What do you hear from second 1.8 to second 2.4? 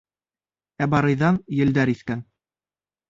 иҫкән.